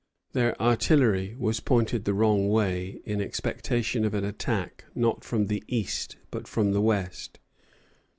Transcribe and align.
Their 0.33 0.59
artillery 0.59 1.35
was 1.37 1.59
pointed 1.59 2.05
the 2.05 2.15
wrong 2.15 2.49
way, 2.49 3.01
in 3.05 3.21
expectation 3.21 4.03
of 4.03 4.15
an 4.15 4.23
attack, 4.23 4.85
not 4.95 5.23
from 5.23 5.45
the 5.45 5.63
east, 5.67 6.15
but 6.31 6.47
from 6.47 6.71
the 6.71 6.81
west. 6.81 7.37